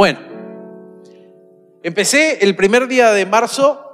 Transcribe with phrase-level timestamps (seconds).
[0.00, 0.18] Bueno,
[1.82, 3.84] empecé el primer día de marzo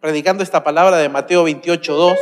[0.00, 2.18] predicando esta palabra de Mateo 28, 2,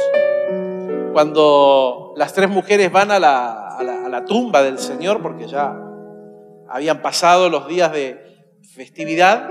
[1.15, 5.75] cuando las tres mujeres van a la, tumba del Señor, porque ya
[6.69, 8.21] habían pasado los días de
[8.75, 9.49] festividad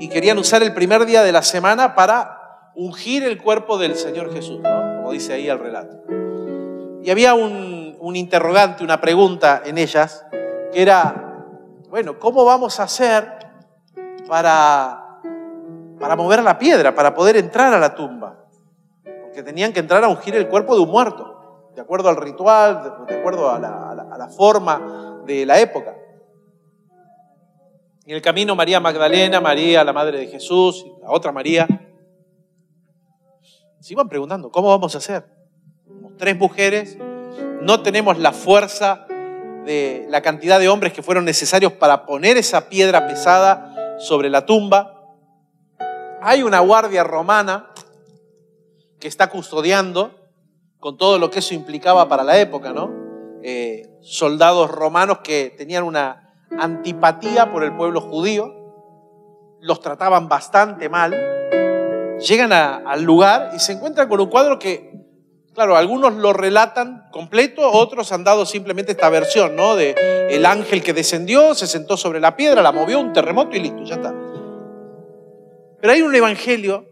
[0.00, 4.32] y querían usar el primer día de la semana para ungir el cuerpo del Señor
[4.32, 5.96] Jesús, como dice ahí el relato.
[7.04, 10.26] Y había un interrogante, una pregunta en ellas,
[10.72, 11.29] que era,
[11.90, 13.28] bueno, ¿cómo vamos a hacer
[14.28, 15.20] para,
[15.98, 18.46] para mover la piedra, para poder entrar a la tumba?
[19.22, 23.04] Porque tenían que entrar a ungir el cuerpo de un muerto, de acuerdo al ritual,
[23.08, 25.96] de, acuerdo a la, forma de la época.
[28.06, 31.66] En el camino María Magdalena, María, la madre de Jesús, la otra María,
[33.80, 35.24] se iban preguntando, ¿cómo vamos a hacer?
[35.88, 36.96] Somos tres mujeres,
[37.62, 39.06] no tenemos la fuerza
[39.64, 44.46] de la cantidad de hombres que fueron necesarios para poner esa piedra pesada sobre la
[44.46, 45.04] tumba.
[46.22, 47.70] Hay una guardia romana
[48.98, 50.14] que está custodiando
[50.78, 52.90] con todo lo que eso implicaba para la época, ¿no?
[53.42, 58.54] Eh, soldados romanos que tenían una antipatía por el pueblo judío,
[59.60, 61.14] los trataban bastante mal,
[62.18, 64.99] llegan al lugar y se encuentran con un cuadro que,
[65.60, 69.76] claro, algunos lo relatan completo, otros han dado simplemente esta versión, ¿no?
[69.76, 69.94] De
[70.30, 73.84] el ángel que descendió, se sentó sobre la piedra, la movió, un terremoto y listo,
[73.84, 74.14] ya está.
[75.78, 76.86] Pero hay un evangelio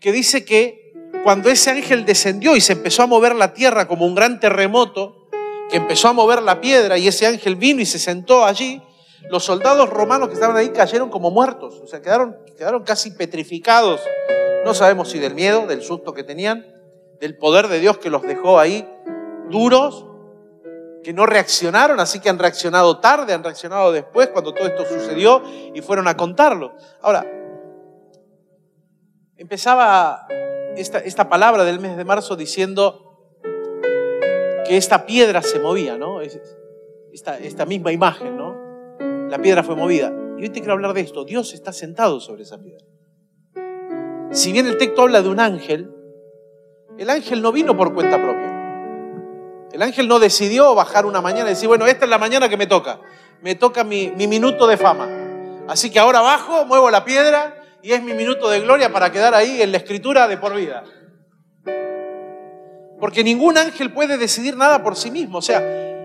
[0.00, 4.06] que dice que cuando ese ángel descendió y se empezó a mover la tierra como
[4.06, 5.28] un gran terremoto,
[5.68, 8.80] que empezó a mover la piedra y ese ángel vino y se sentó allí,
[9.28, 14.00] los soldados romanos que estaban ahí cayeron como muertos, o sea, quedaron, quedaron casi petrificados.
[14.64, 16.75] No sabemos si del miedo, del susto que tenían,
[17.20, 18.88] del poder de Dios que los dejó ahí
[19.50, 20.06] duros,
[21.02, 25.42] que no reaccionaron, así que han reaccionado tarde, han reaccionado después cuando todo esto sucedió
[25.74, 26.72] y fueron a contarlo.
[27.00, 27.24] Ahora,
[29.36, 30.26] empezaba
[30.76, 33.02] esta, esta palabra del mes de marzo diciendo
[34.66, 36.20] que esta piedra se movía, ¿no?
[36.20, 36.40] Es-
[37.12, 38.54] Esta, esta misma imagen, ¿no?
[39.30, 40.12] La piedra fue movida.
[40.36, 41.24] Y hoy te quiero hablar de esto.
[41.24, 42.84] Dios está sentado sobre esa piedra.
[44.32, 45.90] Si bien el texto habla de un ángel,
[46.98, 48.56] el ángel no vino por cuenta propia.
[49.72, 52.56] El ángel no decidió bajar una mañana y decir, bueno, esta es la mañana que
[52.56, 53.00] me toca.
[53.42, 55.08] Me toca mi, mi minuto de fama.
[55.68, 59.34] Así que ahora bajo, muevo la piedra y es mi minuto de gloria para quedar
[59.34, 60.84] ahí en la escritura de por vida.
[62.98, 65.38] Porque ningún ángel puede decidir nada por sí mismo.
[65.38, 65.60] O sea,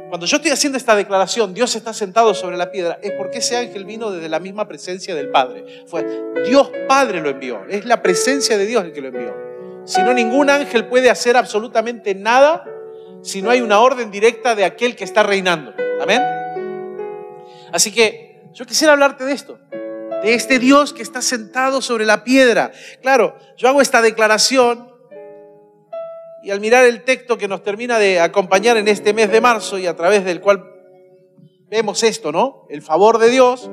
[0.09, 3.55] cuando yo estoy haciendo esta declaración, Dios está sentado sobre la piedra, es porque ese
[3.55, 5.85] ángel vino desde la misma presencia del Padre.
[5.87, 6.05] Fue
[6.45, 7.61] Dios Padre lo envió.
[7.69, 9.50] Es la presencia de Dios el que lo envió.
[9.85, 12.63] Si no, ningún ángel puede hacer absolutamente nada
[13.23, 15.73] si no hay una orden directa de aquel que está reinando.
[16.01, 16.21] Amén.
[17.71, 19.59] Así que yo quisiera hablarte de esto,
[20.23, 22.71] de este Dios que está sentado sobre la piedra.
[23.01, 24.91] Claro, yo hago esta declaración
[26.43, 29.77] y al mirar el texto que nos termina de acompañar en este mes de marzo
[29.77, 30.63] y a través del cual
[31.69, 32.65] vemos esto, ¿no?
[32.69, 33.69] El favor de Dios.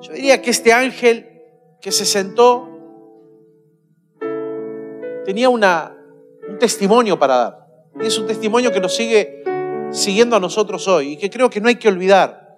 [0.00, 1.42] Yo diría que este ángel
[1.80, 2.77] que se sentó
[5.28, 5.62] tenía un
[6.58, 7.66] testimonio para dar.
[8.00, 9.44] Y es un testimonio que nos sigue
[9.90, 12.56] siguiendo a nosotros hoy y que creo que no hay que olvidar.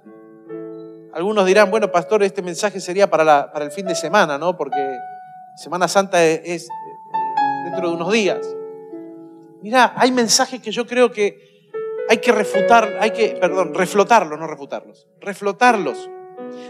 [1.12, 4.56] Algunos dirán, bueno, pastor, este mensaje sería para, para el fin de semana, ¿no?
[4.56, 4.78] Porque
[5.56, 8.38] Semana Santa es, es, eh, dentro de unos días.
[9.62, 11.38] Mira, hay mensajes que yo creo que
[12.08, 16.08] hay que refutar, hay que, perdón, reflotarlos, no refutarlos, reflotarlos,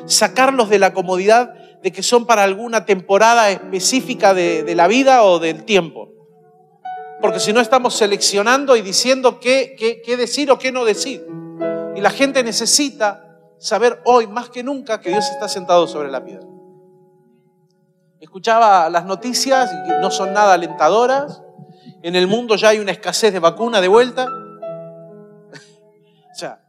[0.06, 1.52] sacarlos de la comodidad
[1.82, 6.10] de que son para alguna temporada específica de, de la vida o del tiempo.
[7.20, 11.26] Porque si no estamos seleccionando y diciendo qué, qué, decir o qué no decir.
[11.94, 13.26] Y la gente necesita
[13.58, 16.46] saber hoy más que nunca que Dios está sentado sobre la piedra.
[18.20, 21.42] Escuchaba las noticias y no son nada alentadoras.
[22.02, 24.26] En el mundo ya hay una escasez de vacuna de vuelta.
[26.32, 26.62] o sea,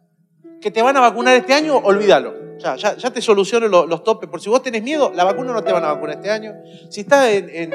[0.60, 2.51] que te van a vacunar este año, olvídalo.
[2.62, 4.30] Ya, ya, ya te soluciono lo- los topes.
[4.30, 6.54] Por si vos tenés miedo, la vacuna no te van a vacunar este año.
[6.90, 7.72] Si estás en,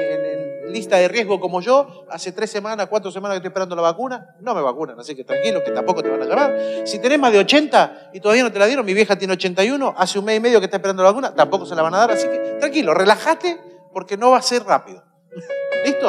[0.71, 4.35] lista de riesgo como yo, hace tres semanas, cuatro semanas que estoy esperando la vacuna,
[4.41, 4.99] no me vacunan.
[4.99, 6.57] Así que tranquilo, que tampoco te van a llamar.
[6.85, 9.93] Si tenés más de 80 y todavía no te la dieron, mi vieja tiene 81,
[9.97, 11.99] hace un mes y medio que está esperando la vacuna, tampoco se la van a
[11.99, 12.11] dar.
[12.11, 13.59] Así que tranquilo, relájate
[13.93, 15.03] porque no va a ser rápido.
[15.85, 16.07] ¿Listo?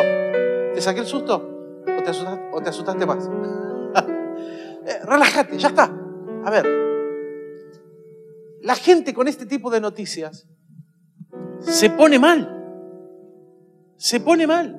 [0.75, 1.83] ¿Te saqué el susto?
[1.99, 3.29] ¿O te asustaste, o te asustaste más?
[4.89, 5.91] Eh, relájate, ya está.
[6.47, 6.65] A ver,
[8.69, 10.47] la gente con este tipo de noticias
[11.61, 12.55] se pone mal.
[13.97, 14.79] Se pone mal.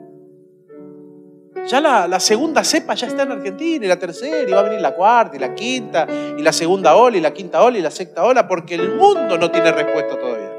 [1.65, 4.63] Ya la, la, segunda cepa ya está en Argentina, y la tercera, y va a
[4.63, 6.07] venir la cuarta, y la quinta,
[6.37, 9.39] y la segunda ola, y la quinta ola, y la sexta ola, porque el mundo
[9.39, 10.53] no tiene respuesta todavía.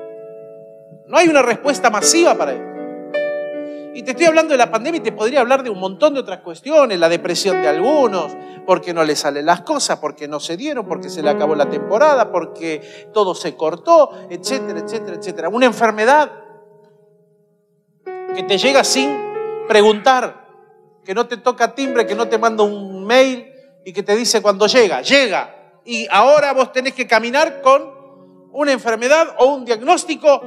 [1.06, 2.69] No hay una respuesta masiva para esto.
[3.92, 6.20] Y te estoy hablando de la pandemia y te podría hablar de un montón de
[6.20, 10.56] otras cuestiones, la depresión de algunos, porque no les salen las cosas, porque no se
[10.56, 15.48] dieron, porque se le acabó la temporada, porque todo se cortó, etcétera, etcétera, etcétera.
[15.48, 16.30] Una enfermedad
[18.34, 19.10] que te llega sin
[19.66, 20.48] preguntar,
[21.04, 23.52] que no te toca timbre, que no te manda un mail
[23.84, 25.80] y que te dice cuando llega, llega.
[25.84, 27.98] Y ahora vos tenés que caminar con
[28.52, 30.42] una enfermedad o un diagnóstico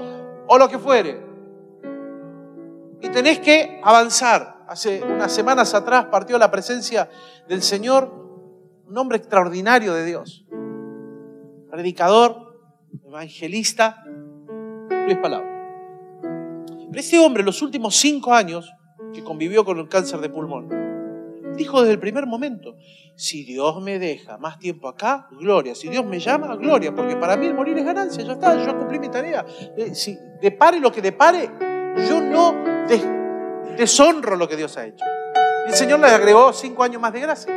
[0.48, 1.23] o lo que fuere.
[3.04, 4.64] Y tenés que avanzar.
[4.66, 7.10] Hace unas semanas atrás partió la presencia
[7.50, 8.10] del Señor,
[8.88, 10.46] un hombre extraordinario de Dios.
[11.70, 12.62] Predicador,
[13.06, 14.04] evangelista,
[15.06, 15.50] Luis Palabra.
[16.22, 18.72] Pero este hombre, los últimos cinco años
[19.14, 20.70] que convivió con el cáncer de pulmón,
[21.58, 22.78] dijo desde el primer momento,
[23.16, 25.76] si Dios me deja más tiempo acá, gloria.
[25.76, 28.98] Si Dios me llama, gloria, porque para mí morir es ganancia, ya está, yo cumplí
[28.98, 29.46] mi tarea.
[29.78, 31.50] Eh, si depare lo que depare,
[32.08, 32.73] yo no
[33.78, 35.06] deshonro lo que Dios ha hecho.
[35.66, 37.54] Y el Señor le agregó cinco años más de gracia.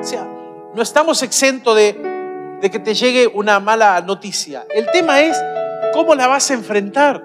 [0.00, 0.26] O sea,
[0.74, 4.66] no estamos exentos de, de que te llegue una mala noticia.
[4.70, 5.36] El tema es
[5.92, 7.24] cómo la vas a enfrentar.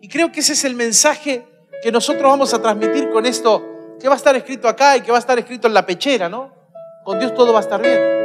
[0.00, 1.46] Y creo que ese es el mensaje
[1.82, 3.64] que nosotros vamos a transmitir con esto,
[4.00, 6.28] que va a estar escrito acá y que va a estar escrito en la pechera,
[6.28, 6.52] ¿no?
[7.04, 8.17] Con Dios todo va a estar bien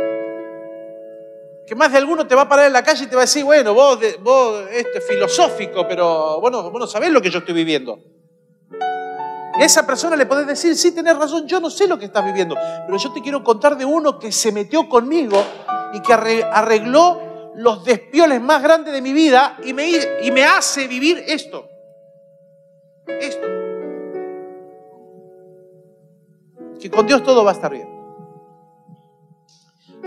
[1.65, 3.25] que más de alguno te va a parar en la calle y te va a
[3.25, 7.39] decir, bueno, vos, vos esto es filosófico, pero bueno, vos no sabés lo que yo
[7.39, 7.99] estoy viviendo.
[9.57, 12.05] Y a esa persona le podés decir, sí, tenés razón, yo no sé lo que
[12.05, 12.55] estás viviendo,
[12.85, 15.43] pero yo te quiero contar de uno que se metió conmigo
[15.93, 17.21] y que arregló
[17.55, 19.89] los despioles más grandes de mi vida y me,
[20.23, 21.67] y me hace vivir esto.
[23.07, 23.47] Esto.
[26.79, 28.02] Que con Dios todo va a estar bien.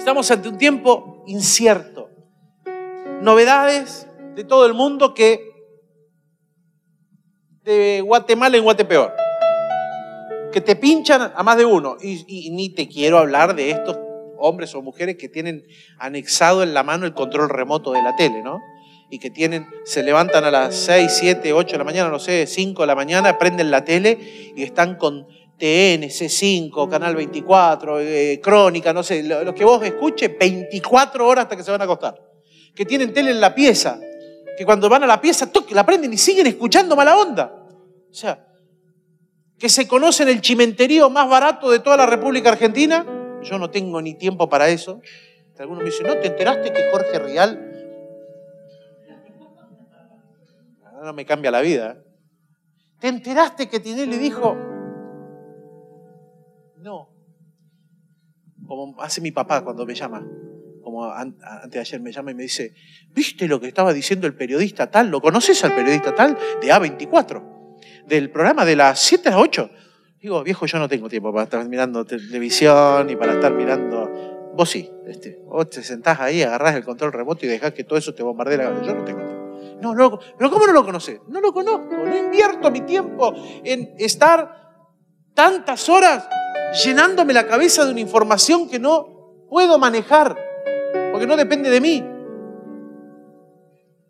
[0.07, 2.11] Estamos ante un tiempo incierto.
[3.23, 4.07] Novedades
[4.37, 5.51] de todo el mundo que
[7.65, 9.13] de Guatemala en Guatepeor.
[10.53, 11.97] Que te pinchan a más de uno.
[12.01, 13.99] Y, ni te quiero hablar de estos
[14.39, 15.65] hombres o mujeres que tienen
[15.99, 18.61] anexado en la mano el control remoto de la tele, ¿no?
[19.11, 22.47] Y que tienen, se levantan a las 6, 7, 8 de la mañana, no sé,
[22.47, 25.27] 5 de la mañana, prenden la tele y están con
[25.59, 31.57] TN, C5, Canal 24, eh, Crónica, no sé, lo, que vos escuches, 24 horas hasta
[31.57, 32.15] que se van a acostar.
[32.75, 33.99] Que tienen tele en la pieza,
[34.57, 37.67] que cuando van a la pieza, toque, la prenden y siguen escuchando mala onda.
[38.11, 38.47] O sea,
[39.59, 43.07] que se conocen el chimenterío más barato de toda la República Argentina.
[43.43, 45.01] Yo no tengo ni tiempo para eso.
[45.59, 47.73] Algunos me dicen, ¿no te enteraste que Jorge Rial...
[51.03, 52.03] No me cambia la vida.
[52.99, 54.57] ¿Te enteraste que Tinelli dijo,
[56.87, 57.11] no.
[58.67, 60.25] Como hace mi papá cuando me llama,
[60.83, 62.75] como antes de ayer me llama y me dice,
[63.11, 65.11] ¿viste lo que estaba diciendo el periodista tal?
[65.11, 67.43] ¿Lo conoces al periodista tal de A24?
[68.07, 69.71] Del programa de las 7 a las 8.
[70.21, 74.53] Digo, viejo, yo no tengo tiempo para estar mirando televisión y para estar mirando.
[74.55, 77.99] Vos sí, este, vos te sentás ahí, agarrás el control remoto y dejás que todo
[77.99, 79.81] eso te bombardee la Yo no tengo tiempo.
[79.83, 81.21] No, no, pero ¿cómo no lo conoces?
[81.29, 84.67] No lo conozco, no invierto mi tiempo en estar
[85.35, 86.27] tantas horas
[86.73, 90.37] llenándome la cabeza de una información que no puedo manejar,
[91.13, 92.05] porque no depende de mí.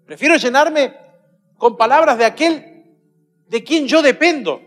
[0.04, 0.94] Prefiero llenarme
[1.56, 2.84] con palabras de aquel
[3.48, 4.60] de quien yo dependo,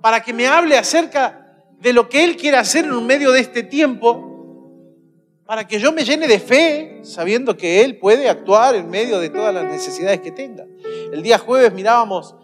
[0.00, 3.40] para que me hable acerca de lo que Él quiere hacer en un medio de
[3.40, 4.30] este tiempo,
[5.44, 9.28] para que yo me llene de fe, sabiendo que Él puede actuar en medio de
[9.28, 10.66] todas las necesidades que tenga.
[11.12, 12.34] El día jueves mirábamos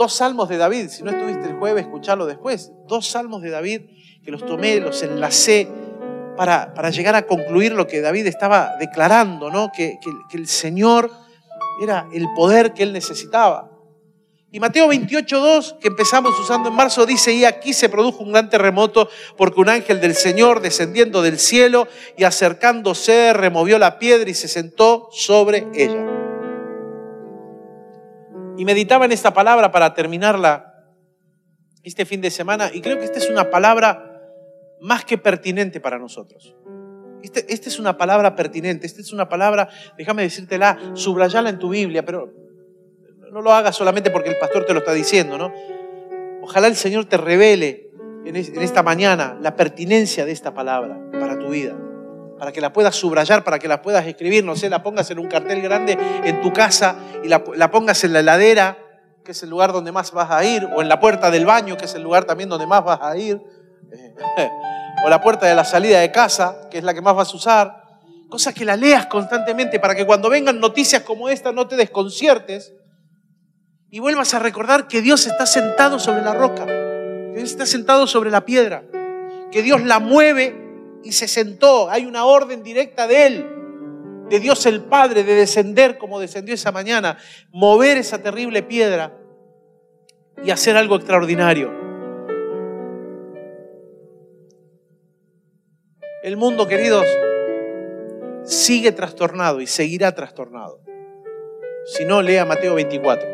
[0.00, 3.82] dos salmos de David, si no estuviste el jueves, escucharlo después, dos salmos de David
[4.24, 5.68] que los tomé, los enlacé
[6.38, 9.70] para, para llegar a concluir lo que David estaba declarando, ¿no?
[9.70, 9.98] que,
[10.30, 11.10] que, el Señor
[11.82, 13.70] era el poder que él necesitaba.
[14.50, 18.48] Y Mateo 28.2, que empezamos usando en marzo, dice, y aquí se produjo un gran
[18.48, 24.34] terremoto porque un ángel del Señor descendiendo del cielo y acercándose removió la piedra y
[24.34, 26.19] se sentó sobre ella
[28.60, 30.74] y meditaba en esta palabra para terminarla
[31.82, 34.20] este fin de semana y creo que esta es una palabra
[34.82, 36.54] más que pertinente para nosotros.
[37.22, 41.70] Esta este es una palabra pertinente, esta es una palabra, déjame decírtela, subrayala en tu
[41.70, 42.34] Biblia, pero
[43.32, 45.54] no lo hagas solamente porque el pastor te lo está diciendo, ¿no?
[46.42, 47.88] Ojalá el Señor te revele
[48.26, 51.74] en esta mañana la pertinencia de esta palabra para tu vida
[52.40, 55.18] para que la puedas subrayar, para que la puedas escribir, no sé, la pongas en
[55.18, 58.78] un cartel grande en tu casa y la, pongas en la heladera,
[59.22, 61.76] que es el lugar donde más vas a ir, o en la puerta del baño,
[61.76, 63.38] que es el lugar también donde más vas a ir,
[65.04, 67.36] o la puerta de la salida de casa, que es la que más vas a
[67.36, 67.82] usar.
[68.30, 72.72] Cosas que la leas constantemente para que cuando vengan noticias como esta no te desconciertes
[73.90, 78.06] y vuelvas a recordar que Dios está sentado sobre la roca, que Dios está sentado
[78.06, 78.84] sobre la piedra,
[79.52, 80.69] que Dios la mueve
[81.02, 81.90] y se sentó.
[81.90, 83.46] Hay una orden directa de Él,
[84.28, 87.18] de Dios el Padre, de descender como descendió esa mañana,
[87.52, 89.16] mover esa terrible piedra
[90.42, 91.70] y hacer algo extraordinario.
[96.22, 97.06] El mundo, queridos,
[98.44, 100.80] sigue trastornado y seguirá trastornado.
[101.86, 103.28] Si no, lea Mateo 24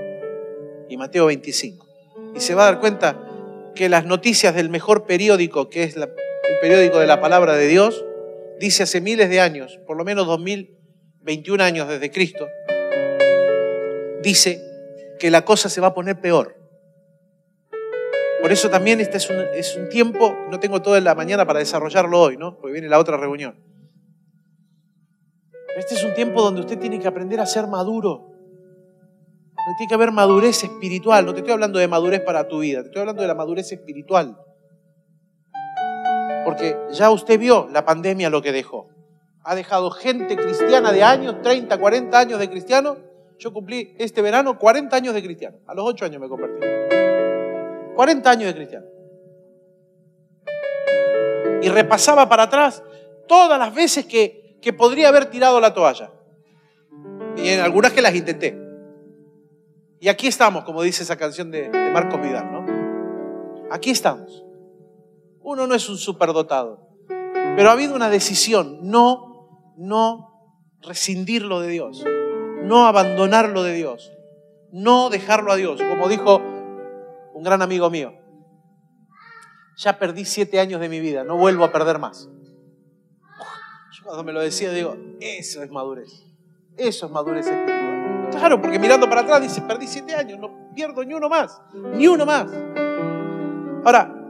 [0.89, 1.87] y Mateo 25.
[2.35, 3.21] Y se va a dar cuenta
[3.75, 5.97] que las noticias del mejor periódico, que es
[6.49, 8.05] el periódico de la palabra de Dios,
[8.59, 12.47] dice hace miles de años, por lo menos 2021 años desde Cristo,
[14.23, 14.61] dice
[15.19, 16.57] que la cosa se va a poner peor.
[18.41, 21.59] Por eso también este es un, es un tiempo, no tengo toda la mañana para
[21.59, 22.57] desarrollarlo hoy, ¿no?
[22.59, 23.59] Porque viene la otra reunión.
[25.77, 28.31] Este es un tiempo donde usted tiene que aprender a ser maduro.
[29.57, 31.27] Donde tiene que haber madurez espiritual.
[31.27, 33.73] No te estoy hablando de madurez para tu vida, te estoy hablando de la madurez
[33.73, 34.39] espiritual.
[36.47, 38.89] Porque ya usted vio la pandemia lo que dejó.
[39.45, 42.97] Ha dejado gente cristiana de años, 30, 40 años de cristiano.
[43.39, 45.59] Yo cumplí este verano 40 años de cristiano.
[45.67, 46.65] A los 8 años me convertí.
[47.95, 48.87] 40 años de cristiano.
[51.61, 52.83] Y repasaba para atrás
[53.27, 56.11] todas las veces que que podría haber tirado la toalla.
[57.37, 58.57] Y en algunas que las intenté.
[60.01, 62.67] Y aquí estamos, como dice esa canción de, de Marcos Vidal, ¿no?
[63.71, 64.46] Aquí estamos.
[65.49, 72.05] Uno no es un superdotado, pero ha habido una decisión, no, no rescindirlo de Dios,
[72.65, 74.13] no abandonarlo de Dios,
[74.73, 76.43] no dejarlo a Dios, como dijo
[77.33, 78.13] un gran amigo mío.
[79.77, 82.29] Ya perdí siete años de mi vida, no vuelvo a perder más.
[83.97, 86.11] Yo cuando me lo decía digo, eso es madurez.
[86.77, 88.31] Eso es madurez espiritual.
[88.33, 91.63] Claro, porque mirando para atrás dice, perdí siete años, no pierdo ni uno más,
[91.95, 92.51] ni uno más.
[93.85, 94.26] Ahora,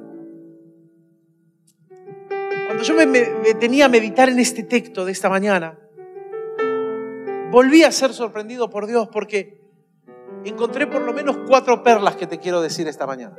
[2.77, 5.79] cuando yo me, tenía a meditar en este texto de esta mañana,
[7.51, 9.63] volví a ser sorprendido por Dios porque
[10.45, 13.35] encontré por lo menos cuatro perlas que te quiero decir esta mañana.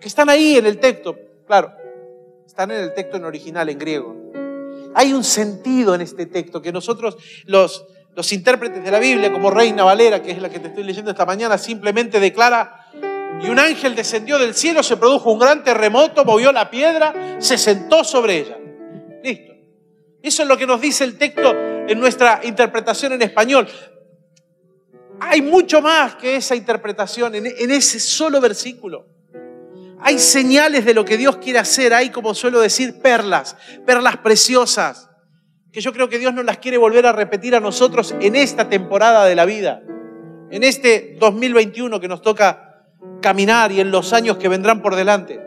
[0.00, 1.72] Que están ahí en el texto, claro,
[2.44, 4.16] están en el texto en original, en griego.
[4.94, 7.86] Hay un sentido en este texto que nosotros, los,
[8.16, 11.12] los intérpretes de la Biblia, como Reina Valera, que es la que te estoy leyendo
[11.12, 12.88] esta mañana, simplemente declara,
[13.40, 17.56] y un ángel descendió del cielo, se produjo un gran terremoto, movió la piedra, se
[17.56, 18.58] sentó sobre ella.
[19.22, 19.52] Listo.
[20.22, 23.68] Eso es lo que nos dice el texto en nuestra interpretación en español.
[25.20, 29.06] Hay mucho más que esa interpretación en, ese solo versículo.
[30.00, 35.08] Hay señales de lo que Dios quiere hacer, hay como suelo decir perlas, perlas preciosas,
[35.72, 38.68] que yo creo que Dios nos las quiere volver a repetir a nosotros en esta
[38.68, 39.82] temporada de la vida,
[40.50, 42.84] en este 2021 que nos toca
[43.20, 45.40] caminar y en los años que vendrán por delante.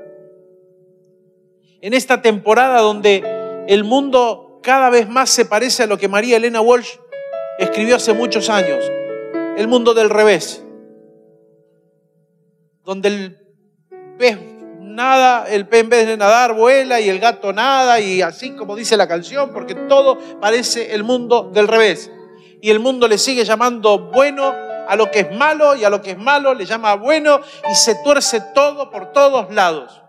[1.81, 3.34] En esta temporada donde
[3.67, 6.97] el mundo cada vez más se parece a lo que María Elena Walsh
[7.59, 8.83] escribió hace muchos años,
[9.57, 10.63] el mundo del revés,
[12.83, 13.37] donde el
[14.17, 14.37] pez
[14.79, 18.75] nada, el pez en vez de nadar vuela y el gato nada y así como
[18.75, 22.11] dice la canción, porque todo parece el mundo del revés.
[22.61, 24.53] Y el mundo le sigue llamando bueno
[24.87, 27.75] a lo que es malo y a lo que es malo le llama bueno y
[27.75, 30.04] se tuerce todo por todos lados.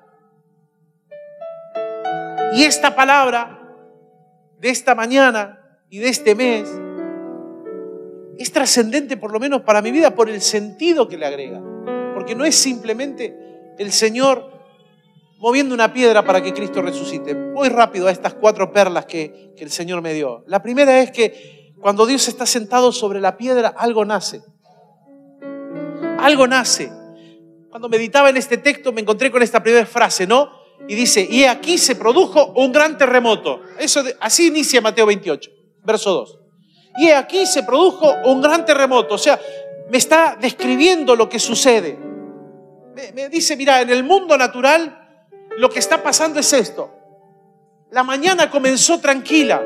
[2.55, 3.61] Y esta palabra
[4.59, 5.61] de esta mañana
[5.91, 6.69] y de este mes
[8.39, 11.61] es trascendente por lo menos para mi vida por el sentido que le agrega.
[12.15, 13.37] Porque no es simplemente
[13.79, 14.53] el Señor
[15.39, 17.35] moviendo una piedra para que Cristo resucite.
[17.53, 20.45] Voy rápido a estas cuatro perlas que, que, el Señor me dio.
[20.47, 24.43] La primera es que cuando Dios está sentado sobre la piedra, algo nace.
[26.19, 26.91] Algo nace.
[27.71, 30.51] Cuando meditaba en este texto me encontré con esta primera frase, ¿no?
[30.89, 33.61] Y dice, y aquí se produjo un gran terremoto.
[33.79, 35.51] Eso así inicia Mateo 28,
[35.85, 36.39] verso 2.
[36.99, 39.15] Y aquí se produjo un gran terremoto.
[39.15, 39.39] O sea,
[39.91, 42.07] me está describiendo lo que sucede
[43.15, 45.03] me, dice, mira, en el mundo natural
[45.59, 46.91] lo que está pasando es esto.
[47.91, 49.63] La mañana comenzó tranquila,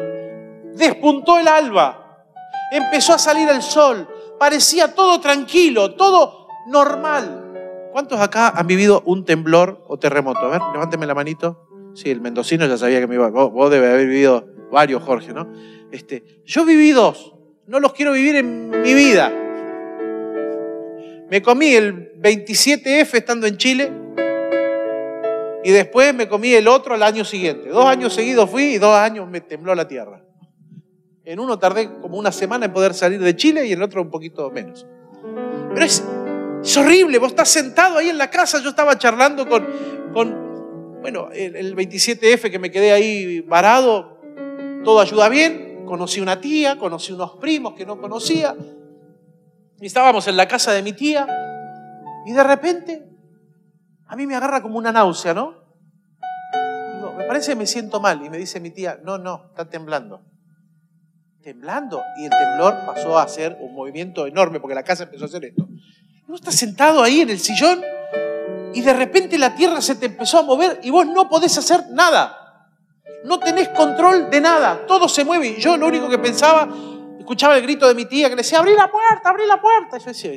[0.75, 2.25] despuntó el alba,
[2.73, 7.40] empezó a salir el sol, parecía todo tranquilo, todo normal.
[7.93, 10.41] ¿Cuántos acá han vivido un temblor o terremoto?
[10.41, 11.67] A ver, levánteme la manito.
[11.95, 13.29] Sí, el mendocino ya sabía que me iba.
[13.31, 15.49] Vos, vos debes haber vivido varios, Jorge, ¿no?
[15.91, 17.35] Este, yo viví dos.
[17.67, 19.33] No los quiero vivir en mi vida.
[21.31, 23.93] Me comí el 27F estando en Chile
[25.63, 27.69] y después me comí el otro al año siguiente.
[27.69, 30.25] Dos años seguidos fui y dos años me tembló la tierra.
[31.25, 34.03] En uno tardé como una semana en poder salir de Chile y en el otro
[34.03, 34.87] un poquito menos.
[35.73, 36.03] Pero es,
[36.77, 39.67] horrible, vos estás sentado ahí en la casa, yo estaba charlando con,
[40.13, 44.21] con bueno, el, el 27F que me quedé ahí varado,
[44.85, 48.55] todo ayuda bien, conocí una tía, conocí unos primos que no conocía,
[49.81, 51.27] y estábamos en la casa de mi tía
[52.27, 53.11] y de repente
[54.07, 55.55] a mí me agarra como una náusea, ¿no?
[56.97, 58.25] Digo, me parece que me siento mal.
[58.25, 60.23] Y me dice mi tía, no, no, está temblando.
[61.43, 62.03] Temblando.
[62.19, 65.45] Y el temblor pasó a ser un movimiento enorme porque la casa empezó a hacer
[65.45, 65.69] esto.
[66.31, 67.83] Vos estás sentado ahí en el sillón
[68.73, 71.87] y de repente la tierra se te empezó a mover y vos no podés hacer
[71.91, 72.69] nada.
[73.25, 74.87] No tenés control de nada.
[74.87, 75.49] Todo se mueve.
[75.49, 76.69] Y yo lo único que pensaba
[77.19, 79.97] escuchaba el grito de mi tía que le decía, abrí la puerta, abrí la puerta.
[79.97, 80.31] Y yo decía,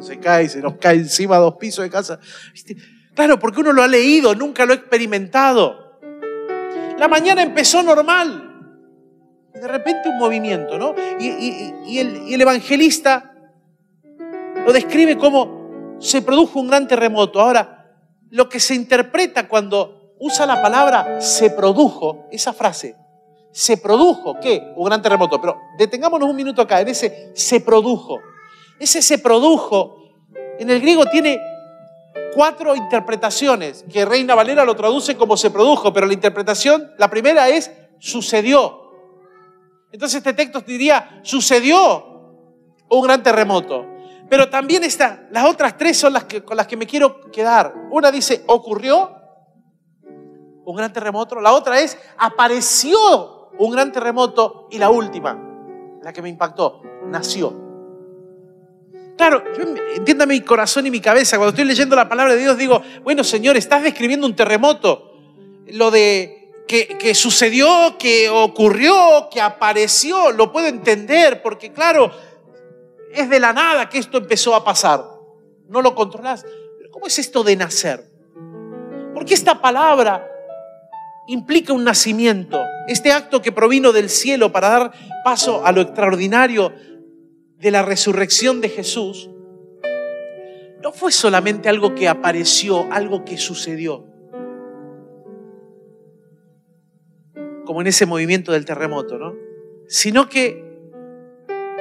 [0.00, 2.20] se cae, se nos cae encima dos pisos de casa.
[3.14, 5.98] Claro, porque uno lo ha leído, nunca lo ha experimentado.
[6.98, 8.44] La mañana empezó normal.
[9.54, 10.94] De repente un movimiento, ¿no?
[11.18, 13.27] Y el evangelista
[14.68, 17.40] lo describe como se produjo un gran terremoto.
[17.40, 17.86] Ahora,
[18.28, 22.94] lo que se interpreta cuando usa la palabra se produjo, esa frase,
[23.50, 24.74] se produjo, ¿qué?
[24.76, 25.40] Un gran terremoto.
[25.40, 28.18] Pero detengámonos un minuto acá, en ese se produjo.
[28.78, 30.10] Ese se produjo,
[30.58, 31.40] en el griego tiene
[32.34, 37.48] cuatro interpretaciones, que Reina Valera lo traduce como se produjo, pero la interpretación, la primera
[37.48, 38.82] es sucedió.
[39.92, 42.34] Entonces este texto diría, sucedió
[42.90, 43.96] un gran terremoto.
[44.28, 47.74] Pero también está, las otras tres son las que, con las que me quiero quedar.
[47.90, 49.14] Una dice, ocurrió
[50.64, 51.40] un gran terremoto.
[51.40, 55.38] La otra es, apareció un gran terremoto y la última,
[56.02, 57.68] la que me impactó, nació.
[59.16, 59.42] Claro,
[59.96, 63.24] entienda mi corazón y mi cabeza, cuando estoy leyendo la palabra de Dios digo, bueno
[63.24, 65.12] Señor, estás describiendo un terremoto,
[65.66, 72.12] lo de que, que sucedió, que ocurrió, que apareció, lo puedo entender, porque claro,
[73.12, 75.04] es de la nada que esto empezó a pasar,
[75.68, 76.44] no lo controlas.
[76.90, 78.04] ¿Cómo es esto de nacer?
[79.14, 80.26] Porque esta palabra
[81.28, 86.72] implica un nacimiento, este acto que provino del cielo para dar paso a lo extraordinario
[87.58, 89.30] de la resurrección de Jesús,
[90.82, 94.06] no fue solamente algo que apareció, algo que sucedió,
[97.64, 99.34] como en ese movimiento del terremoto, ¿no?
[99.88, 100.67] Sino que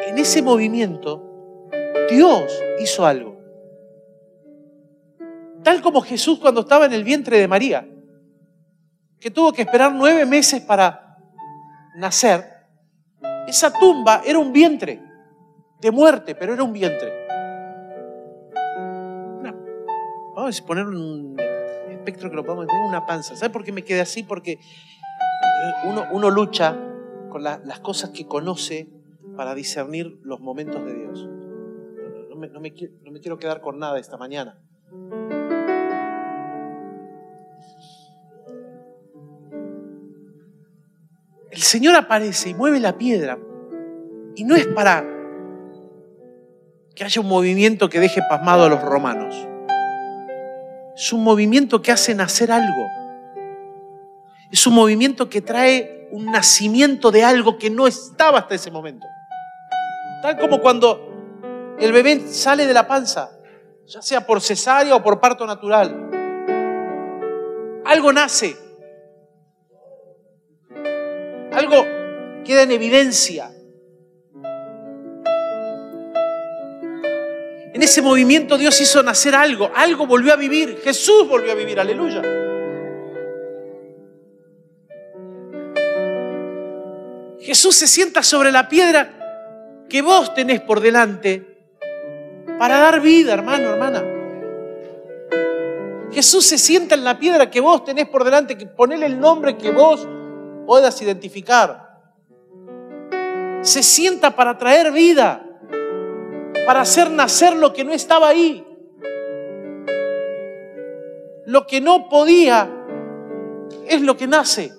[0.08, 1.24] en ese movimiento
[2.10, 3.38] Dios hizo algo.
[5.64, 7.88] Tal como Jesús cuando estaba en el vientre de María
[9.20, 11.18] que tuvo que esperar nueve meses para
[11.96, 12.46] nacer,
[13.48, 15.02] esa tumba era un vientre
[15.82, 17.28] de muerte, pero era un vientre.
[20.36, 21.36] vamos a poner un
[21.90, 23.36] espectro que lo podemos tener una panza.
[23.36, 24.22] ¿Sabe por qué me quedé así?
[24.22, 24.60] Porque
[25.84, 26.78] uno, lucha
[27.30, 28.88] con las cosas que conoce
[29.38, 31.30] para discernir los momentos de Dios.
[32.30, 32.74] No me,
[33.22, 34.60] quiero quedar con nada esta mañana.
[41.58, 43.40] el Señor aparece y mueve la piedra.
[44.36, 45.04] Y no es para
[46.94, 49.36] que haya un movimiento que deje pasmado a los romanos.
[50.96, 52.86] Es un movimiento que hace nacer algo.
[54.52, 59.08] Es un movimiento que trae un nacimiento de algo que no estaba hasta ese momento.
[60.28, 63.32] Tal como cuando el bebé sale de la panza,
[63.86, 66.10] ya sea por cesárea o por parto natural.
[67.86, 68.58] Algo nace
[71.54, 71.86] algo
[72.44, 73.50] queda en evidencia.
[77.74, 81.80] En ese movimiento Dios hizo nacer algo, algo volvió a vivir, Jesús volvió a vivir,
[81.80, 82.22] aleluya.
[87.40, 89.17] Jesús se sienta sobre la piedra
[89.90, 91.58] que vos tenés por delante
[92.58, 94.04] para dar vida, hermano, hermana.
[96.12, 99.58] Jesús se sienta en la piedra que vos tenés por delante, que ponele el nombre
[99.58, 100.08] que vos
[100.66, 102.02] puedas identificar.
[103.62, 105.44] Se sienta para traer vida,
[106.66, 108.66] para hacer nacer lo que no estaba ahí.
[111.46, 112.70] Lo que no podía
[113.88, 114.77] es lo que nace.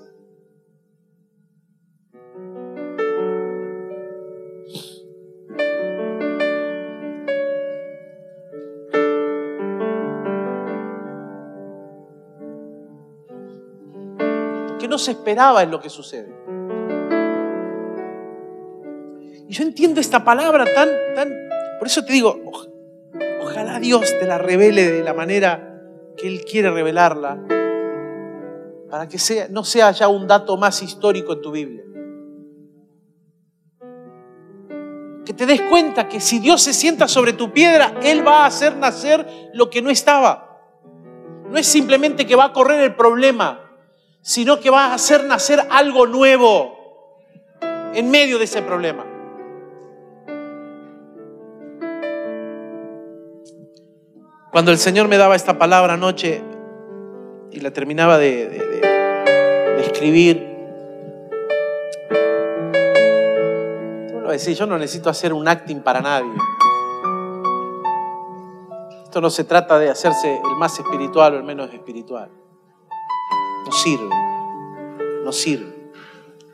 [14.89, 16.35] No se esperaba en lo que sucede.
[19.49, 21.33] Y yo entiendo esta palabra tan, tan,
[21.79, 22.39] Por eso te digo,
[23.41, 25.81] ojalá Dios te la revele de la manera
[26.17, 27.39] que Él quiere revelarla,
[28.91, 31.85] para que sea, no sea ya un dato más histórico en tu Biblia.
[35.25, 38.47] Que te des cuenta que si Dios se sienta sobre tu piedra, Él va a
[38.47, 40.59] hacer nacer lo que no estaba.
[41.51, 43.68] No es simplemente que va a correr el problema,
[44.21, 46.77] sino que va a hacer nacer algo nuevo
[47.95, 49.05] en medio de ese problema.
[54.51, 56.43] Cuando el Señor me daba esta palabra anoche
[57.53, 58.79] y la terminaba de,
[59.81, 60.49] escribir,
[64.55, 66.33] yo no necesito hacer un acting para nadie.
[69.05, 72.31] Esto no se trata de hacerse el más espiritual o el menos espiritual.
[73.69, 74.17] No sirve,
[75.25, 75.75] no sirve.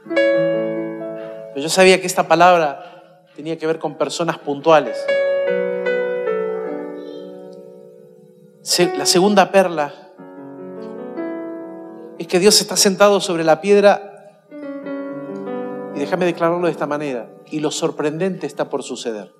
[0.04, 4.98] Pero yo sabía que esta palabra tenía que ver con personas puntuales.
[8.98, 9.94] La segunda perla
[12.18, 14.40] es que Dios está sentado sobre la piedra
[15.94, 19.32] y déjame declararlo de esta manera, y lo sorprendente está por suceder.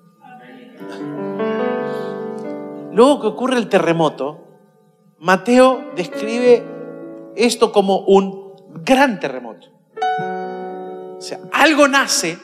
[2.93, 4.45] Luego que ocurre el terremoto,
[5.19, 6.73] Mateo describe
[7.35, 9.67] esto como un gran terremoto.
[11.17, 12.37] O sea, algo nace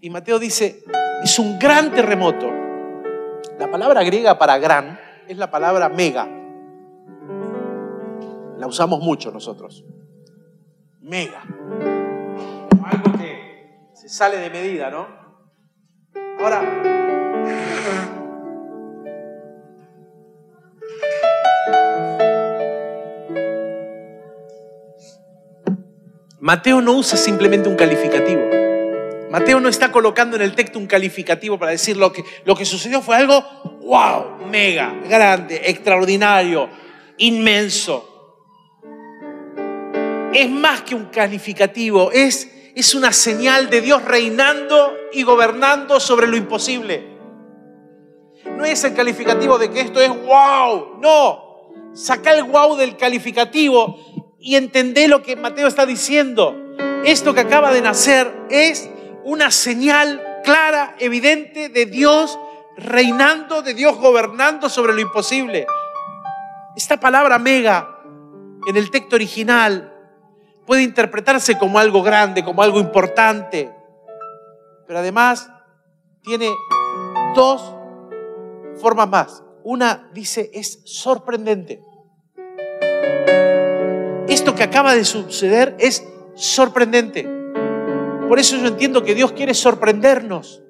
[0.00, 0.84] y Mateo dice,
[1.22, 2.48] es un gran terremoto.
[3.58, 6.28] La palabra griega para gran es la palabra mega.
[8.56, 9.84] La usamos mucho nosotros.
[11.00, 11.42] Mega.
[12.84, 15.06] Algo que se sale de medida, ¿no?
[16.40, 17.07] Ahora,
[26.40, 28.42] Mateo no usa simplemente un calificativo.
[29.30, 32.64] Mateo no está colocando en el texto un calificativo para decir lo que, lo que
[32.64, 33.42] sucedió fue algo,
[33.82, 36.68] wow, mega, grande, extraordinario,
[37.18, 38.04] inmenso.
[40.32, 46.28] Es más que un calificativo, es, es una señal de Dios reinando y gobernando sobre
[46.28, 47.18] lo imposible.
[48.56, 51.48] No es el calificativo de que esto es wow, no.
[51.94, 53.98] Saca el wow del calificativo
[54.38, 56.56] y entendé lo que Mateo está diciendo.
[57.04, 58.88] Esto que acaba de nacer es
[59.24, 62.38] una señal clara, evidente de Dios
[62.76, 65.66] reinando, de Dios gobernando sobre lo imposible.
[66.76, 67.98] Esta palabra mega
[68.66, 69.92] en el texto original
[70.66, 73.72] puede interpretarse como algo grande, como algo importante,
[74.86, 75.50] pero además
[76.22, 76.50] tiene
[77.34, 77.74] dos
[78.80, 79.42] formas más.
[79.64, 81.82] Una dice es sorprendente.
[84.28, 87.26] Esto que acaba de suceder es sorprendente.
[88.28, 90.62] Por eso yo entiendo que Dios quiere sorprendernos.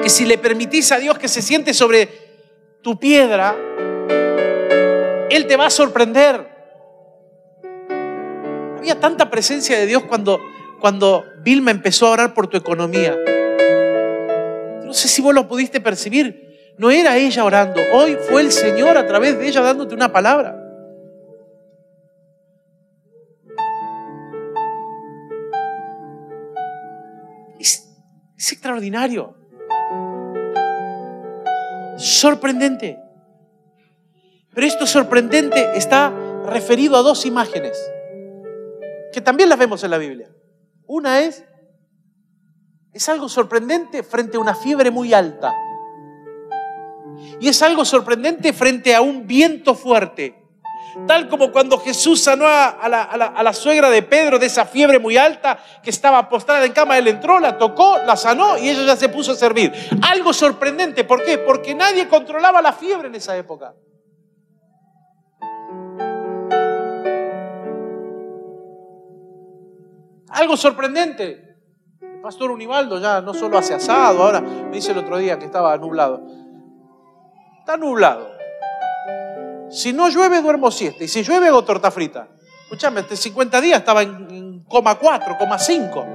[0.00, 2.08] Que si le permitís a Dios que se siente sobre
[2.82, 3.56] tu piedra,
[5.28, 6.46] Él te va a sorprender.
[8.78, 10.40] Había tanta presencia de Dios cuando,
[10.80, 13.16] cuando Vilma empezó a orar por tu economía.
[14.84, 16.74] No sé si vos lo pudiste percibir.
[16.78, 17.80] No era ella orando.
[17.92, 20.61] Hoy fue el Señor a través de ella dándote una palabra.
[28.42, 29.36] Es extraordinario.
[31.96, 32.98] Sorprendente.
[34.52, 36.12] Pero esto sorprendente está
[36.46, 37.78] referido a dos imágenes
[39.12, 40.28] que también las vemos en la Biblia.
[40.88, 41.44] Una es,
[42.92, 45.54] es algo sorprendente frente a una fiebre muy alta.
[47.38, 50.41] Y es algo sorprendente frente a un viento fuerte.
[51.06, 55.58] Tal como cuando Jesús sanó a, la, suegra de Pedro de esa fiebre muy alta
[55.82, 59.08] que estaba postrada en cama, él entró, la tocó, la sanó y ella ya se
[59.08, 59.72] puso a servir.
[60.02, 61.38] Algo sorprendente, ¿por qué?
[61.38, 63.74] Porque nadie controlaba la fiebre en esa época.
[70.28, 71.48] Algo sorprendente.
[72.00, 75.44] El pastor Univaldo ya no solo hace asado, ahora me dice el otro día que
[75.44, 76.22] estaba nublado.
[77.60, 78.41] Está nublado.
[79.72, 81.02] Si no llueve, duermo siesta.
[81.02, 82.28] Y si llueve, hago torta frita.
[82.64, 86.06] Escuchame, este 50 días estaba en coma 4, coma 5.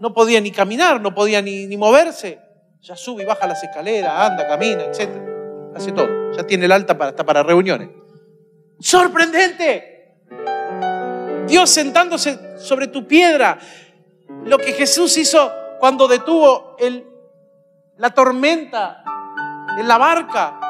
[0.00, 2.40] No podía ni caminar, no podía ni, moverse.
[2.80, 5.10] Ya sube y baja las escaleras, anda, camina, etc.
[5.74, 6.32] Hace todo.
[6.32, 7.88] Ya tiene el alta para, hasta para reuniones.
[8.80, 10.16] ¡Sorprendente!
[11.46, 13.58] Dios sentándose sobre tu piedra.
[14.44, 16.76] Lo que Jesús hizo cuando detuvo
[17.96, 19.04] la tormenta
[19.78, 20.65] en la barca.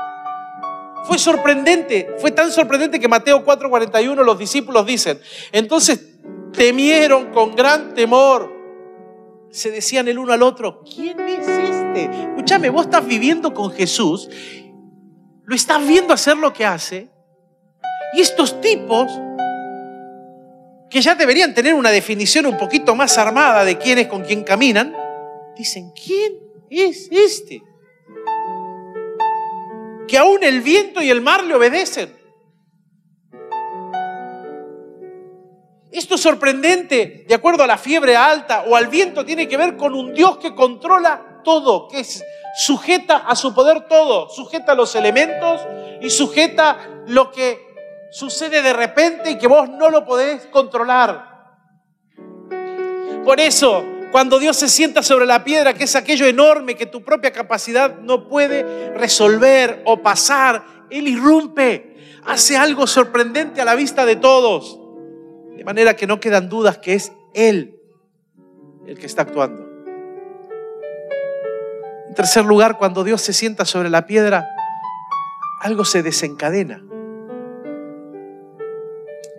[1.06, 5.20] Fue sorprendente, fue tan sorprendente que Mateo 4:41 los discípulos dicen,
[5.52, 6.00] entonces
[6.52, 8.56] temieron con gran temor
[9.56, 12.04] se decían el uno al otro, ¿quién es este?
[12.04, 14.28] Escúchame, vos estás viviendo con Jesús,
[15.44, 17.08] lo estás viendo hacer lo que hace,
[18.12, 19.10] y estos tipos,
[20.90, 24.44] que ya deberían tener una definición un poquito más armada de quién es con quién
[24.44, 24.94] caminan,
[25.56, 26.34] dicen, ¿quién
[26.68, 27.62] es este?
[30.08, 32.16] Que aún el viento y el mar le obedecen.
[35.90, 39.76] Esto es sorprendente, de acuerdo a la fiebre alta o al viento, tiene que ver
[39.76, 42.22] con un Dios que controla todo, que es,
[42.56, 45.60] sujeta a su poder todo, sujeta los elementos
[46.00, 47.66] y sujeta lo que
[48.10, 51.36] sucede de repente y que vos no lo podés controlar.
[53.24, 53.82] Por eso,
[54.16, 57.98] cuando Dios se sienta sobre la piedra, que es aquello enorme que tu propia capacidad
[57.98, 64.80] no puede resolver o pasar, Él irrumpe, hace algo sorprendente a la vista de todos.
[65.54, 67.78] De manera que no quedan dudas que es Él
[68.86, 69.68] el que está actuando.
[72.08, 74.48] En tercer lugar, cuando Dios se sienta sobre la piedra,
[75.60, 76.82] algo se desencadena.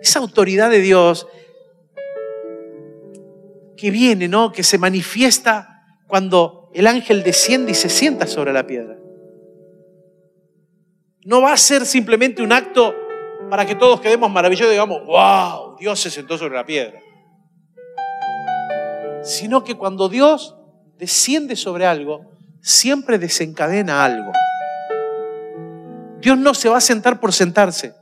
[0.00, 1.26] Esa autoridad de Dios
[3.78, 4.52] que viene, ¿no?
[4.52, 8.98] Que se manifiesta cuando el ángel desciende y se sienta sobre la piedra.
[11.24, 12.94] No va a ser simplemente un acto
[13.48, 17.00] para que todos quedemos maravillosos y digamos, wow, Dios se sentó sobre la piedra.
[19.22, 20.56] Sino que cuando Dios
[20.98, 24.32] desciende sobre algo, siempre desencadena algo.
[26.20, 27.94] Dios no se va a sentar por sentarse.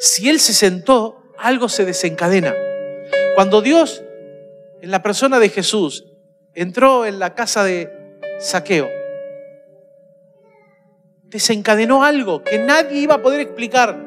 [0.00, 2.54] Si Él se sentó, algo se desencadena.
[3.34, 4.02] Cuando Dios,
[4.82, 6.04] en la persona de Jesús,
[6.54, 7.90] entró en la casa de
[8.38, 8.88] Saqueo,
[11.24, 14.06] desencadenó algo que nadie iba a poder explicar.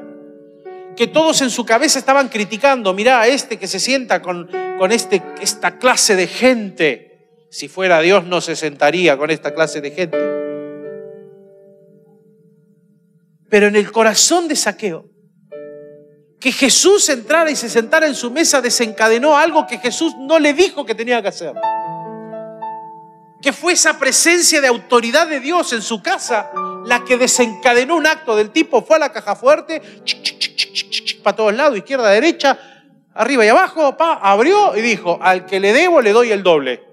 [0.95, 4.91] Que todos en su cabeza estaban criticando, mirá a este que se sienta con, con
[4.91, 7.29] este, esta clase de gente.
[7.49, 10.17] Si fuera Dios no se sentaría con esta clase de gente.
[13.49, 15.10] Pero en el corazón de Saqueo,
[16.41, 20.53] que Jesús entrara y se sentara en su mesa desencadenó algo que Jesús no le
[20.53, 21.53] dijo que tenía que hacer
[23.41, 26.51] que fue esa presencia de autoridad de Dios en su casa
[26.85, 29.81] la que desencadenó un acto del tipo, fue a la caja fuerte,
[31.23, 32.57] para todos lados, izquierda, derecha,
[33.13, 36.83] arriba y abajo, pa, abrió y dijo, al que le debo le doy el doble.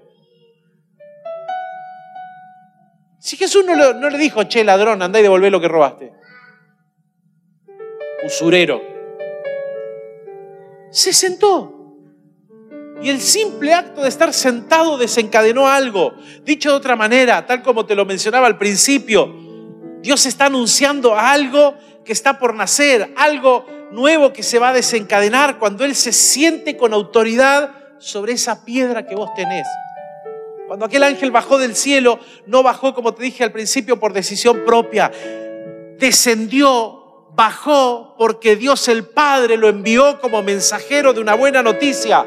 [3.19, 6.13] Si Jesús no le, no le dijo, che, ladrón, andá y devolvé lo que robaste.
[8.25, 8.88] Usurero.
[10.91, 11.75] Se sentó.
[13.01, 16.13] Y el simple acto de estar sentado desencadenó algo.
[16.43, 19.33] Dicho de otra manera, tal como te lo mencionaba al principio,
[20.01, 25.59] Dios está anunciando algo que está por nacer, algo nuevo que se va a desencadenar
[25.59, 29.67] cuando Él se siente con autoridad sobre esa piedra que vos tenés.
[30.67, 34.63] Cuando aquel ángel bajó del cielo, no bajó, como te dije al principio, por decisión
[34.65, 35.11] propia.
[35.97, 36.98] Descendió,
[37.39, 42.25] bajó, porque Dios el Padre lo envió como mensajero de una buena noticia.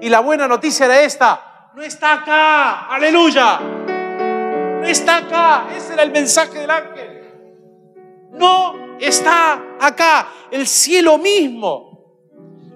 [0.00, 3.60] Y la buena noticia era esta, no está acá, aleluya.
[3.60, 7.24] No está acá, ese era el mensaje del ángel.
[8.32, 12.16] No está acá, el cielo mismo.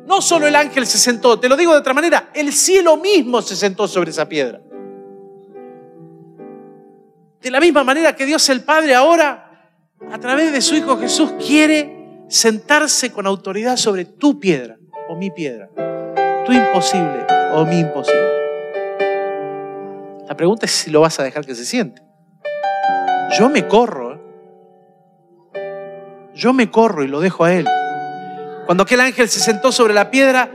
[0.06, 3.40] No solo el ángel se sentó, te lo digo de otra manera, el cielo mismo
[3.40, 4.60] se sentó sobre esa piedra.
[7.40, 9.47] De la misma manera que Dios el Padre ahora,
[10.10, 14.76] a través de su Hijo Jesús, quiere sentarse con autoridad sobre tu piedra
[15.08, 15.70] o mi piedra
[16.48, 18.26] tu imposible o mi imposible.
[20.26, 22.00] La pregunta es si lo vas a dejar que se siente.
[23.38, 24.14] Yo me corro.
[24.14, 24.20] ¿eh?
[26.34, 27.68] Yo me corro y lo dejo a él.
[28.64, 30.50] Cuando aquel ángel se sentó sobre la piedra,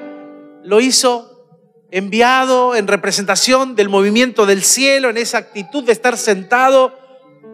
[0.64, 1.30] lo hizo
[1.92, 6.98] enviado en representación del movimiento del cielo, en esa actitud de estar sentado,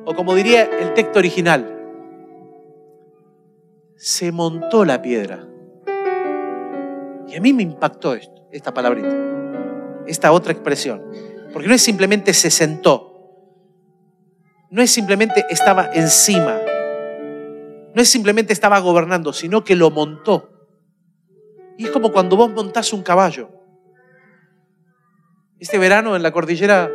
[0.06, 1.79] o como diría el texto original,
[4.00, 5.46] se montó la piedra.
[7.28, 9.14] Y a mí me impactó esto, esta palabrita,
[10.08, 11.04] esta otra expresión.
[11.52, 13.36] Porque no es simplemente se sentó,
[14.72, 16.60] no es simplemente estaba encima,
[17.94, 20.50] no es simplemente estaba gobernando, sino que lo montó.
[21.78, 23.50] Y es como cuando vos montás un caballo.
[25.60, 26.90] Este verano en la cordillera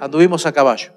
[0.00, 0.92] anduvimos a caballo.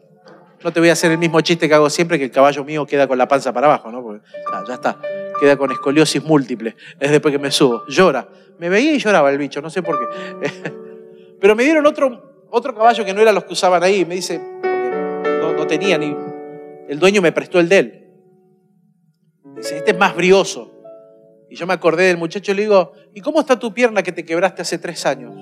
[0.63, 2.86] No te voy a hacer el mismo chiste que hago siempre, que el caballo mío
[2.86, 4.02] queda con la panza para abajo, ¿no?
[4.02, 4.26] Porque,
[4.67, 4.98] ya está,
[5.39, 6.76] queda con escoliosis múltiple.
[7.00, 7.84] Es después que me subo.
[7.88, 8.28] Llora.
[8.60, 10.52] Me veía y lloraba el bicho, no sé por qué.
[11.39, 14.06] Pero me dieron otro, otro caballo que no era los que usaban ahí.
[14.06, 14.39] Me dice,
[15.41, 16.15] no, no tenía ni.
[16.88, 18.08] El dueño me prestó el de él.
[19.58, 20.71] Dice, este es más brioso.
[21.50, 24.12] Y yo me acordé del muchacho y le digo, ¿y cómo está tu pierna que
[24.12, 25.34] te quebraste hace tres años?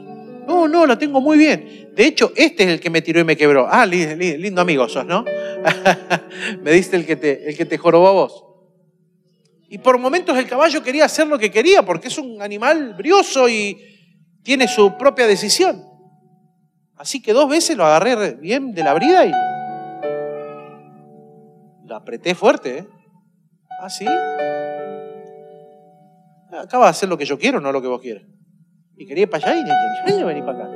[0.48, 1.90] No, no, la tengo muy bien.
[1.96, 3.68] De hecho, este es el que me tiró y me quebró.
[3.70, 5.24] Ah, lindo amigo sos, ¿no?
[6.62, 8.46] me diste el que, te, el que te jorobó a vos.
[9.74, 13.50] Y por momentos el caballo quería hacer lo que quería porque es un animal brioso
[13.50, 13.76] y
[14.44, 15.84] tiene su propia decisión.
[16.96, 19.32] Así que dos veces lo agarré bien de la brida y
[21.88, 22.78] lo apreté fuerte.
[22.78, 22.88] ¿eh?
[23.82, 24.06] ¿Ah, sí?
[26.56, 28.26] Acaba de hacer lo que yo quiero, no lo que vos quieras.
[28.96, 30.70] Y quería ir para allá y yo venir para acá.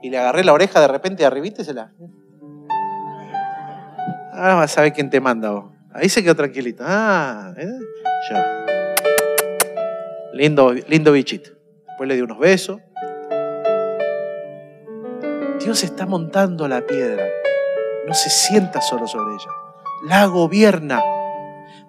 [0.00, 1.90] Y le agarré la oreja de repente de arribita y se la.
[4.32, 5.75] Ah, sabe quién te manda vos.
[5.96, 6.84] Ahí se quedó tranquilito.
[6.86, 7.78] Ah, ¿eh?
[8.30, 8.66] Ya.
[10.34, 11.50] Lindo, lindo bichito.
[11.86, 12.78] Después le di unos besos.
[15.58, 17.26] Dios está montando la piedra.
[18.06, 19.50] No se sienta solo sobre ella.
[20.06, 21.02] La gobierna.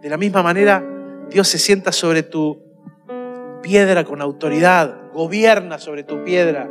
[0.02, 0.82] De la misma manera,
[1.30, 2.64] Dios se sienta sobre tu
[3.62, 6.70] piedra con autoridad, gobierna sobre tu piedra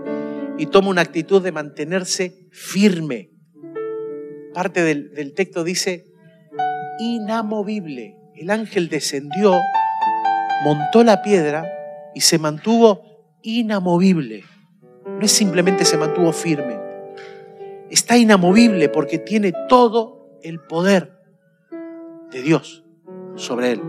[0.56, 3.30] y toma una actitud de mantenerse firme.
[4.54, 6.15] Parte del texto dice,
[6.98, 8.16] inamovible.
[8.34, 9.54] El ángel descendió,
[10.64, 11.64] montó la piedra
[12.14, 13.02] y se mantuvo
[13.42, 14.44] inamovible.
[15.04, 16.78] No es simplemente se mantuvo firme.
[17.90, 21.12] Está inamovible porque tiene todo el poder
[22.30, 22.84] de Dios
[23.36, 23.82] sobre él.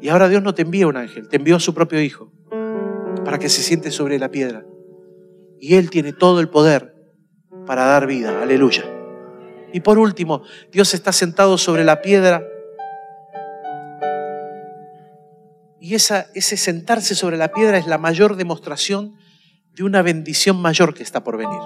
[0.00, 2.32] Y ahora Dios no te envía un ángel, te envió a su propio Hijo
[3.24, 4.64] para que se siente sobre la piedra.
[5.60, 6.94] Y Él tiene todo el poder
[7.66, 8.42] para dar vida.
[8.42, 8.97] Aleluya.
[9.72, 12.42] Y por último, Dios está sentado sobre la piedra.
[15.80, 19.16] Y esa, ese sentarse sobre la piedra es la mayor demostración
[19.74, 21.60] de una bendición mayor que está por venir.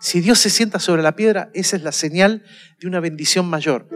[0.00, 2.42] Si Dios se sienta sobre la piedra, esa es la señal
[2.80, 3.86] de una bendición mayor.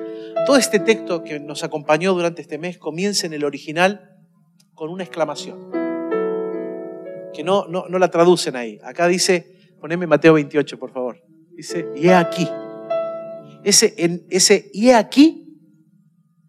[0.45, 4.11] Todo este texto que nos acompañó durante este mes comienza en el original
[4.75, 5.71] con una exclamación,
[7.33, 8.79] que no, no, la traducen ahí.
[8.85, 11.24] Acá dice, poneme Mateo 28, por favor.
[11.57, 12.49] Dice, y he aquí.
[13.63, 15.59] Ese, en, ese y he aquí,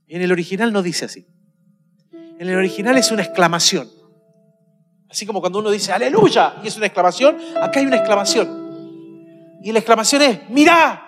[0.08, 1.28] en el original no dice así.
[2.12, 3.90] En el original es una exclamación.
[5.10, 9.60] Así como cuando uno dice, aleluya, y es una exclamación, acá hay una exclamación.
[9.62, 11.02] Y la exclamación es, mira,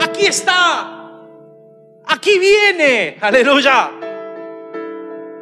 [0.00, 1.20] aquí está,
[2.06, 3.90] aquí viene, aleluya.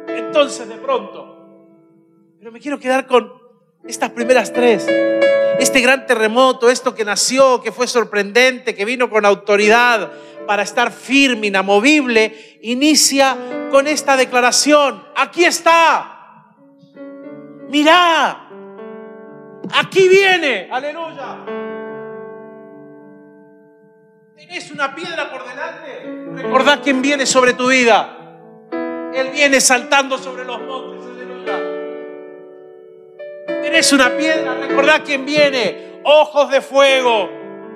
[0.07, 3.42] Entonces de pronto, pero me quiero quedar con
[3.87, 4.87] estas primeras tres.
[5.59, 10.11] Este gran terremoto, esto que nació, que fue sorprendente, que vino con autoridad
[10.47, 13.37] para estar firme, inamovible, inicia
[13.71, 15.03] con esta declaración.
[15.15, 16.45] Aquí está.
[17.69, 18.49] Mirá.
[19.73, 20.67] Aquí viene.
[20.71, 21.37] Aleluya.
[24.35, 26.43] ¿Tienes una piedra por delante?
[26.43, 28.19] Recordad quién viene sobre tu vida.
[29.15, 30.92] Él viene saltando sobre los montes.
[33.63, 36.01] Tienes una piedra, recordad quién viene.
[36.03, 37.29] Ojos de fuego,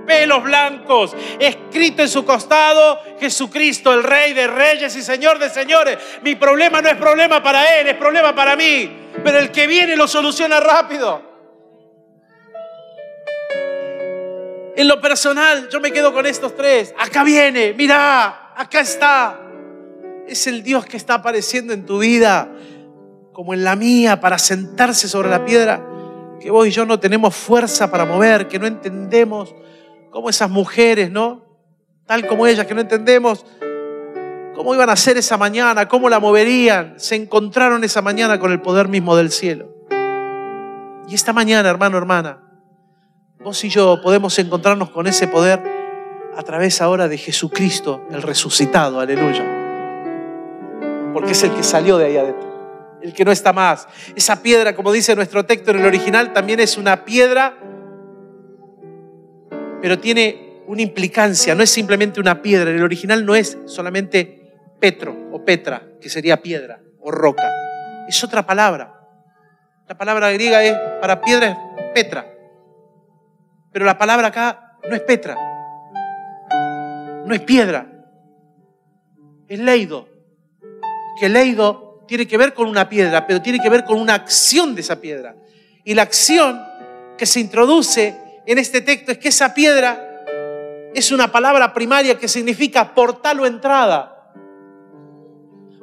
[0.06, 5.97] pelos blancos, escrito en su costado Jesucristo, el Rey de Reyes y Señor de Señores.
[6.23, 9.08] Mi problema no es problema para Él, es problema para mí.
[9.23, 11.21] Pero el que viene lo soluciona rápido.
[14.76, 16.93] En lo personal, yo me quedo con estos tres.
[17.00, 19.39] Acá viene, mira, acá está.
[20.28, 22.50] Es el Dios que está apareciendo en tu vida,
[23.38, 25.86] como en la mía, para sentarse sobre la piedra
[26.39, 29.54] que vos y yo no tenemos fuerza para mover, que no entendemos
[30.10, 31.45] cómo esas mujeres, ¿no?
[32.08, 33.45] Tal como ellas, que no entendemos
[34.56, 38.60] cómo iban a hacer esa mañana, cómo la moverían, se encontraron esa mañana con el
[38.60, 39.67] poder mismo del cielo.
[41.08, 42.39] Y esta mañana, hermano, hermana,
[43.43, 45.62] Vos y yo podemos encontrarnos con ese poder
[46.36, 49.45] a través ahora de Jesucristo, el resucitado, aleluya.
[51.13, 52.46] Porque es el que salió de ahí adentro,
[53.07, 53.87] el que no está más.
[54.15, 57.57] Esa piedra, como dice nuestro texto en el original, también es una piedra,
[59.81, 62.69] pero tiene una implicancia, no es simplemente una piedra.
[62.69, 67.49] En el original no es solamente Petro o Petra, que sería piedra o roca.
[68.09, 68.93] Es otra palabra.
[69.87, 72.27] La palabra griega es para piedra es Petra.
[73.71, 75.37] Pero la palabra acá no es Petra,
[77.25, 77.87] no es piedra,
[79.47, 80.10] es leido.
[81.19, 84.73] Que leido tiene que ver con una piedra, pero tiene que ver con una acción
[84.73, 85.35] de esa piedra.
[85.83, 86.62] Y la acción
[87.17, 90.23] que se introduce en este texto es que esa piedra
[90.93, 94.31] es una palabra primaria que significa portal o entrada.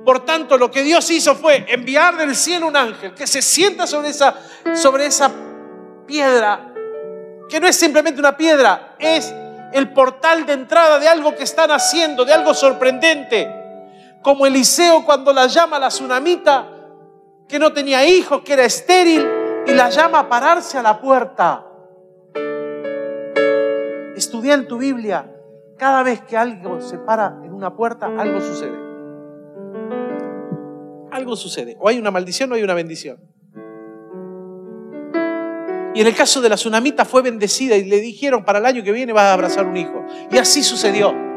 [0.05, 3.87] Por tanto, lo que Dios hizo fue enviar del cielo un ángel que se sienta
[3.87, 4.35] sobre esa,
[4.75, 5.31] sobre esa
[6.07, 6.73] piedra
[7.49, 9.33] que no es simplemente una piedra, es
[9.73, 13.64] el portal de entrada de algo que están haciendo, de algo sorprendente.
[14.25, 16.67] Como Eliseo cuando la llama la tsunamita,
[17.47, 19.23] que no tenía hijos, que era estéril,
[19.67, 21.67] y la llama a pararse a la puerta.
[24.17, 25.31] Estudia en tu Biblia.
[25.77, 28.79] Cada vez que algo se para en una puerta, algo sucede.
[31.11, 31.77] Algo sucede.
[31.79, 33.19] O hay una maldición o hay una bendición.
[35.95, 38.83] Y en el caso de la tsunamita fue bendecida y le dijeron, para el año
[38.83, 40.03] que viene vas a abrazar un hijo.
[40.31, 41.34] Y así sucedió.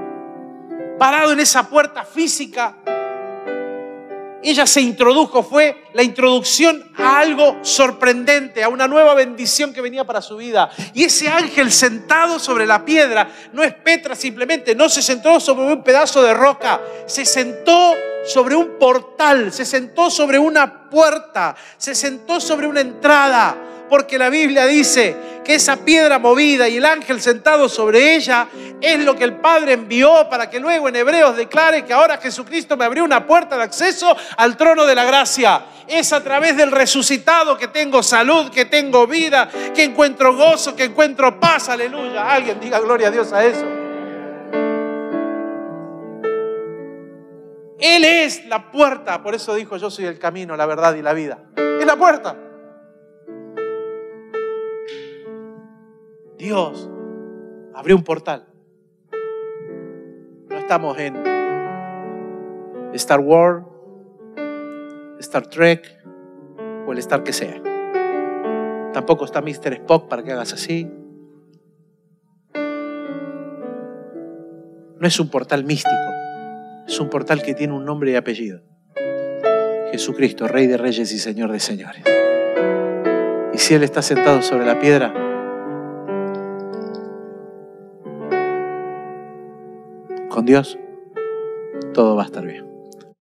[0.98, 2.76] Parado en esa puerta física,
[4.42, 10.06] ella se introdujo, fue la introducción a algo sorprendente, a una nueva bendición que venía
[10.06, 10.70] para su vida.
[10.94, 15.66] Y ese ángel sentado sobre la piedra no es Petra simplemente, no se sentó sobre
[15.66, 17.94] un pedazo de roca, se sentó
[18.26, 23.56] sobre un portal, se sentó sobre una puerta, se sentó sobre una entrada
[23.90, 25.16] porque la Biblia dice
[25.48, 28.50] que esa piedra movida y el ángel sentado sobre ella
[28.82, 32.76] es lo que el Padre envió para que luego en Hebreos declare que ahora Jesucristo
[32.76, 35.64] me abrió una puerta de acceso al trono de la gracia.
[35.88, 40.84] Es a través del resucitado que tengo salud, que tengo vida, que encuentro gozo, que
[40.84, 41.70] encuentro paz.
[41.70, 42.30] Aleluya.
[42.30, 43.66] Alguien diga gloria a Dios a eso.
[47.80, 49.24] Él es la puerta.
[49.24, 51.40] Por eso dijo, yo soy el camino, la verdad y la vida.
[51.56, 52.36] Es la puerta.
[56.38, 56.90] Dios
[57.74, 58.48] abrió un portal.
[60.50, 61.16] No estamos en
[62.94, 63.66] Star Wars,
[65.20, 66.00] Star Trek
[66.86, 67.62] o el Star que sea.
[68.94, 69.74] Tampoco está Mr.
[69.74, 70.90] Spock para que hagas así.
[75.00, 75.96] No es un portal místico,
[76.88, 78.62] es un portal que tiene un nombre y apellido.
[79.92, 82.04] Jesucristo, Rey de Reyes y Señor de Señores.
[83.54, 85.27] Y si Él está sentado sobre la piedra,
[90.48, 90.80] Dios,
[91.94, 92.67] todo va a estar bien.